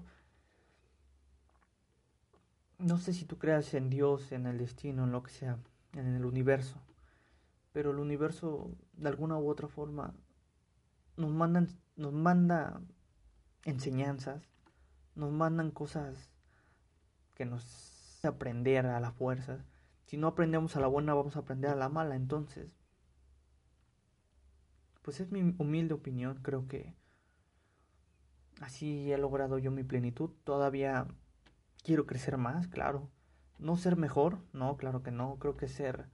No 2.84 2.98
sé 2.98 3.12
si 3.12 3.24
tú 3.24 3.38
creas 3.38 3.72
en 3.74 3.88
Dios, 3.88 4.32
en 4.32 4.46
el 4.46 4.58
destino, 4.58 5.04
en 5.04 5.12
lo 5.12 5.22
que 5.22 5.30
sea, 5.30 5.58
en 5.94 6.14
el 6.14 6.24
universo. 6.24 6.80
Pero 7.72 7.90
el 7.90 7.98
universo, 7.98 8.70
de 8.92 9.08
alguna 9.08 9.38
u 9.38 9.48
otra 9.48 9.68
forma, 9.68 10.14
nos, 11.16 11.30
nos 11.96 12.12
manda 12.12 12.80
enseñanzas, 13.64 14.42
nos 15.14 15.32
mandan 15.32 15.70
cosas 15.70 16.30
que 17.34 17.46
nos 17.46 18.24
aprender 18.24 18.86
a 18.86 19.00
la 19.00 19.12
fuerza. 19.12 19.64
Si 20.04 20.16
no 20.16 20.28
aprendemos 20.28 20.76
a 20.76 20.80
la 20.80 20.86
buena, 20.86 21.14
vamos 21.14 21.36
a 21.36 21.40
aprender 21.40 21.70
a 21.70 21.76
la 21.76 21.88
mala. 21.88 22.16
Entonces, 22.16 22.70
pues 25.00 25.20
es 25.20 25.30
mi 25.32 25.54
humilde 25.58 25.94
opinión. 25.94 26.38
Creo 26.42 26.68
que 26.68 26.94
Así 28.60 29.12
he 29.12 29.18
logrado 29.18 29.58
yo 29.58 29.70
mi 29.70 29.82
plenitud. 29.82 30.30
Todavía 30.44 31.06
quiero 31.84 32.06
crecer 32.06 32.36
más, 32.38 32.66
claro. 32.66 33.10
No 33.58 33.76
ser 33.76 33.96
mejor, 33.96 34.40
no, 34.52 34.76
claro 34.76 35.04
que 35.04 35.12
no. 35.12 35.38
Creo 35.38 35.56
que 35.56 35.68
ser 35.68 36.08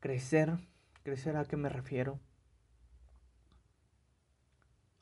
crecer, 0.00 0.56
crecer 1.02 1.36
a 1.36 1.44
qué 1.44 1.56
me 1.56 1.68
refiero. 1.68 2.20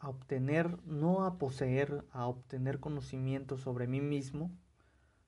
A 0.01 0.09
obtener, 0.09 0.83
no 0.85 1.25
a 1.25 1.39
poseer, 1.39 2.05
a 2.11 2.27
obtener 2.27 2.81
conocimiento 2.81 3.57
sobre 3.57 3.87
mí 3.87 4.01
mismo, 4.01 4.51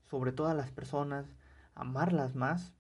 sobre 0.05 0.33
todas 0.33 0.57
las 0.57 0.73
personas, 0.73 1.27
amarlas 1.75 2.35
más, 2.35 2.73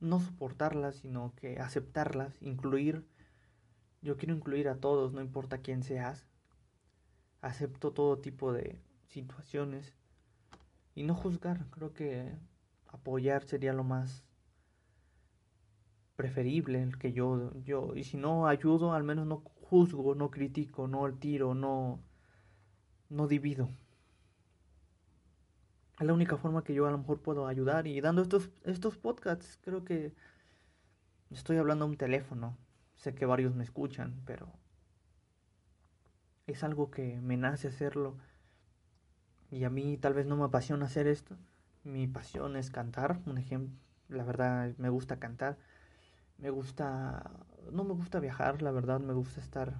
no 0.00 0.20
soportarlas, 0.20 0.96
sino 0.96 1.34
que 1.34 1.58
aceptarlas, 1.58 2.34
incluir. 2.40 3.06
Yo 4.02 4.16
quiero 4.16 4.34
incluir 4.34 4.68
a 4.68 4.76
todos, 4.76 5.12
no 5.12 5.20
importa 5.20 5.58
quién 5.58 5.82
seas. 5.82 6.26
Acepto 7.44 7.92
todo 7.92 8.18
tipo 8.18 8.52
de 8.52 8.80
situaciones 9.08 9.94
y 10.94 11.02
no 11.02 11.14
juzgar. 11.14 11.66
Creo 11.70 11.92
que 11.92 12.32
apoyar 12.88 13.44
sería 13.44 13.72
lo 13.72 13.84
más 13.84 14.24
preferible 16.16 16.82
el 16.82 16.96
que 16.98 17.12
yo 17.12 17.52
yo 17.64 17.96
y 17.96 18.04
si 18.04 18.16
no 18.16 18.46
ayudo 18.46 18.92
al 18.92 19.02
menos 19.02 19.26
no 19.26 19.42
juzgo 19.68 20.14
no 20.14 20.30
critico 20.30 20.86
no 20.86 21.12
tiro 21.12 21.54
no 21.54 21.98
no 23.08 23.26
divido 23.26 23.68
es 25.98 26.06
la 26.06 26.12
única 26.12 26.36
forma 26.36 26.64
que 26.64 26.74
yo 26.74 26.86
a 26.86 26.90
lo 26.90 26.98
mejor 26.98 27.20
puedo 27.20 27.46
ayudar 27.46 27.86
y 27.86 28.00
dando 28.00 28.22
estos, 28.22 28.50
estos 28.64 28.96
podcasts 28.96 29.58
creo 29.62 29.84
que 29.84 30.12
estoy 31.30 31.56
hablando 31.56 31.84
a 31.84 31.88
un 31.88 31.96
teléfono. 31.96 32.56
Sé 32.96 33.14
que 33.14 33.26
varios 33.26 33.54
me 33.54 33.64
escuchan, 33.64 34.22
pero 34.24 34.48
es 36.46 36.62
algo 36.64 36.90
que 36.90 37.20
me 37.20 37.36
nace 37.36 37.68
hacerlo. 37.68 38.16
Y 39.50 39.64
a 39.64 39.70
mí 39.70 39.96
tal 39.96 40.14
vez 40.14 40.26
no 40.26 40.36
me 40.36 40.44
apasiona 40.44 40.86
hacer 40.86 41.06
esto. 41.06 41.36
Mi 41.84 42.06
pasión 42.06 42.56
es 42.56 42.70
cantar, 42.70 43.20
un 43.26 43.38
ejemplo. 43.38 43.78
La 44.08 44.24
verdad 44.24 44.74
me 44.78 44.88
gusta 44.88 45.18
cantar. 45.18 45.58
Me 46.38 46.50
gusta... 46.50 47.30
No 47.72 47.84
me 47.84 47.94
gusta 47.94 48.20
viajar, 48.20 48.62
la 48.62 48.70
verdad 48.70 49.00
me 49.00 49.12
gusta 49.12 49.40
estar... 49.40 49.74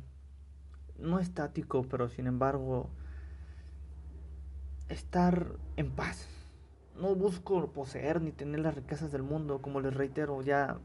No 0.99 1.19
estático, 1.19 1.83
pero 1.83 2.09
sin 2.09 2.27
embargo 2.27 2.89
estar 4.89 5.57
en 5.77 5.91
paz. 5.91 6.29
No 6.97 7.15
busco 7.15 7.73
poseer 7.73 8.21
ni 8.21 8.31
tener 8.31 8.61
las 8.61 8.75
riquezas 8.75 9.11
del 9.11 9.23
mundo, 9.23 9.61
como 9.61 9.81
les 9.81 9.95
reitero, 9.95 10.41
ya 10.43 10.79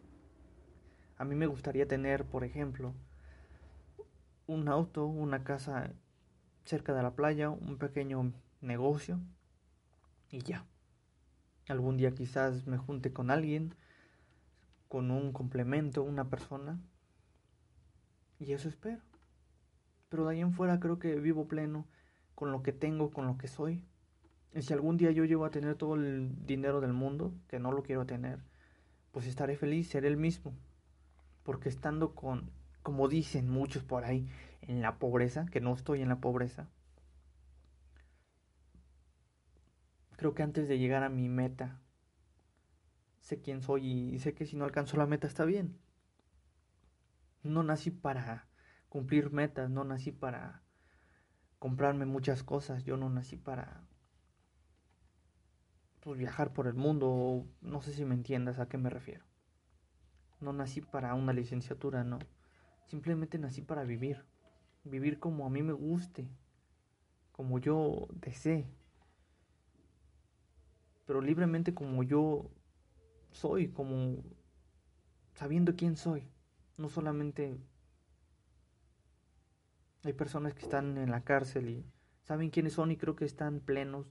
a 1.18 1.26
mí 1.26 1.36
me 1.36 1.46
gustaría 1.46 1.88
tener, 1.88 2.26
por 2.26 2.44
ejemplo, 2.44 2.94
un 4.50 4.68
auto, 4.68 5.06
una 5.06 5.44
casa 5.44 5.94
cerca 6.66 6.94
de 6.96 7.04
la 7.04 7.16
playa, 7.16 7.52
un 7.52 7.78
pequeño 7.78 8.34
negocio 8.62 9.20
y 10.32 10.40
ya. 10.40 10.66
Algún 11.68 11.98
día 11.98 12.16
quizás 12.16 12.66
me 12.66 12.80
junte 12.80 13.14
con 13.14 13.30
alguien, 13.30 13.76
con 14.88 15.12
un 15.12 15.34
complemento, 15.34 16.02
una 16.02 16.30
persona. 16.30 16.80
Y 18.40 18.54
eso 18.54 18.70
espero. 18.70 19.02
Pero 20.10 20.26
de 20.26 20.32
ahí 20.32 20.42
en 20.42 20.54
fuera 20.54 20.80
creo 20.80 20.98
que 20.98 21.20
vivo 21.20 21.48
pleno 21.48 21.86
con 22.34 22.52
lo 22.52 22.64
que 22.64 22.74
tengo, 22.74 23.12
con 23.12 23.28
lo 23.28 23.38
que 23.38 23.48
soy. 23.48 23.86
Y 24.56 24.64
si 24.64 24.74
algún 24.74 24.98
día 24.98 25.12
yo 25.12 25.26
llego 25.26 25.46
a 25.46 25.52
tener 25.52 25.76
todo 25.76 25.94
el 25.94 26.34
dinero 26.48 26.82
del 26.82 26.94
mundo, 26.94 27.36
que 27.48 27.60
no 27.60 27.72
lo 27.72 27.84
quiero 27.84 28.08
tener, 28.08 28.40
pues 29.12 29.28
estaré 29.28 29.56
feliz, 29.56 29.90
seré 29.90 30.08
el 30.08 30.18
mismo. 30.18 30.54
Porque 31.44 31.70
estando 31.70 32.16
con, 32.16 32.50
como 32.84 33.08
dicen 33.08 33.50
muchos 33.50 33.84
por 33.84 34.06
ahí, 34.06 34.30
en 34.62 34.82
la 34.82 34.98
pobreza, 35.00 35.46
que 35.48 35.62
no 35.62 35.74
estoy 35.74 36.02
en 36.02 36.10
la 36.10 36.20
pobreza, 36.20 36.70
creo 40.18 40.34
que 40.34 40.44
antes 40.44 40.68
de 40.68 40.78
llegar 40.78 41.04
a 41.04 41.10
mi 41.10 41.30
meta, 41.30 41.80
sé 43.22 43.42
quién 43.42 43.62
soy 43.62 43.88
y 43.88 44.20
sé 44.20 44.34
que 44.34 44.46
si 44.46 44.58
no 44.58 44.66
alcanzo 44.66 44.98
la 44.98 45.06
meta 45.06 45.28
está 45.28 45.46
bien. 45.46 45.80
No 47.44 47.64
nací 47.64 47.90
para 47.90 48.48
cumplir 48.90 49.32
metas, 49.32 49.70
no 49.70 49.84
nací 49.86 50.12
para 50.12 50.62
comprarme 51.58 52.06
muchas 52.06 52.44
cosas. 52.44 52.84
Yo 52.84 52.98
no 52.98 53.10
nací 53.10 53.38
para 53.38 53.84
pues, 56.02 56.18
viajar 56.18 56.52
por 56.54 56.68
el 56.68 56.74
mundo. 56.74 57.46
No 57.62 57.82
sé 57.82 57.94
si 57.94 58.04
me 58.04 58.16
entiendas 58.16 58.60
a 58.60 58.68
qué 58.68 58.78
me 58.78 58.90
refiero. 58.90 59.24
No 60.42 60.52
nací 60.52 60.82
para 60.82 61.14
una 61.14 61.34
licenciatura, 61.34 62.04
no. 62.04 62.20
Simplemente 62.90 63.38
nací 63.38 63.62
para 63.62 63.84
vivir. 63.84 64.26
Vivir 64.84 65.20
como 65.20 65.46
a 65.46 65.50
mí 65.50 65.62
me 65.62 65.74
guste. 65.74 66.28
Como 67.32 67.60
yo 67.60 68.08
desee. 68.14 68.66
Pero 71.06 71.22
libremente 71.22 71.74
como 71.74 72.02
yo 72.02 72.50
soy. 73.32 73.68
Como 73.68 74.24
sabiendo 75.34 75.76
quién 75.76 75.96
soy. 75.96 76.28
No 76.78 76.90
solamente 76.90 77.60
hay 80.04 80.14
personas 80.14 80.54
que 80.54 80.64
están 80.64 80.98
en 80.98 81.12
la 81.12 81.22
cárcel 81.22 81.70
y 81.70 81.86
saben 82.24 82.50
quiénes 82.50 82.74
son 82.74 82.92
y 82.92 82.98
creo 82.98 83.16
que 83.16 83.26
están 83.26 83.60
plenos 83.60 84.08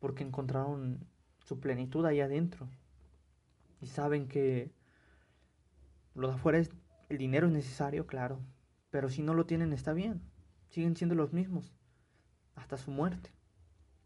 porque 0.00 0.22
encontraron 0.22 1.06
su 1.38 1.60
plenitud 1.60 2.04
ahí 2.04 2.20
adentro. 2.20 2.68
Y 3.80 3.86
saben 3.86 4.28
que 4.28 4.70
lo 6.14 6.28
de 6.28 6.34
afuera 6.34 6.58
es 6.58 6.70
el 7.14 7.18
dinero 7.18 7.46
es 7.46 7.52
necesario, 7.52 8.06
claro, 8.06 8.40
pero 8.90 9.08
si 9.08 9.22
no 9.22 9.34
lo 9.34 9.46
tienen 9.46 9.72
está 9.72 9.92
bien. 9.92 10.22
Siguen 10.68 10.96
siendo 10.96 11.14
los 11.14 11.32
mismos 11.32 11.72
hasta 12.54 12.76
su 12.76 12.90
muerte. 12.90 13.30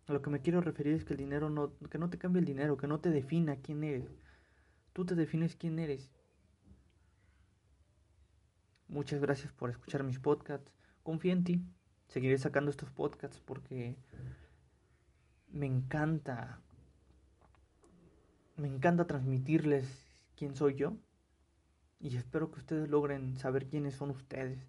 A 0.07 0.13
lo 0.13 0.23
que 0.23 0.31
me 0.31 0.41
quiero 0.41 0.61
referir 0.61 0.95
es 0.95 1.05
que 1.05 1.15
el 1.15 1.19
dinero 1.19 1.51
no 1.51 1.73
que 1.91 1.99
no 1.99 2.11
te 2.11 2.19
cambie 2.19 2.41
el 2.41 2.47
dinero, 2.47 2.77
que 2.77 2.87
no 2.87 3.01
te 3.01 3.11
defina 3.11 3.57
quién 3.57 3.85
eres. 3.85 4.11
Tú 4.93 5.05
te 5.05 5.15
defines 5.15 5.57
quién 5.57 5.79
eres 5.79 6.11
Muchas 8.89 9.21
gracias 9.21 9.53
por 9.53 9.69
escuchar 9.69 10.03
mis 10.03 10.19
podcasts. 10.19 10.73
Confío 11.03 11.33
en 11.33 11.45
ti. 11.45 11.63
Seguiré 12.09 12.39
sacando 12.39 12.71
estos 12.71 12.91
podcasts 12.91 13.39
porque 13.45 13.97
me 15.49 15.67
encanta. 15.67 16.63
Me 18.57 18.67
encanta 18.67 19.07
transmitirles 19.07 19.87
quién 20.37 20.57
soy 20.57 20.75
yo. 20.75 20.97
Y 22.01 22.17
espero 22.17 22.51
que 22.51 22.61
ustedes 22.61 22.89
logren 22.89 23.37
saber 23.37 23.67
quiénes 23.67 23.95
son 23.95 24.11
ustedes. 24.11 24.69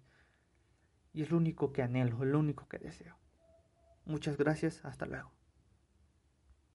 Y 1.12 1.22
es 1.22 1.30
lo 1.30 1.36
único 1.36 1.72
que 1.72 1.82
anhelo, 1.82 2.24
lo 2.24 2.38
único 2.38 2.68
que 2.68 2.78
deseo. 2.78 3.16
Muchas 4.04 4.36
gracias, 4.36 4.84
hasta 4.84 5.06
luego. 5.06 5.30